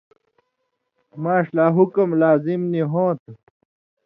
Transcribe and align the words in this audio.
ماݜ 1.21 1.45
لا 1.55 1.65
حکم 1.75 2.09
لازِم 2.21 2.61
نی 2.71 2.81
ہوں 2.91 3.11
تھہ۔ 3.19 3.31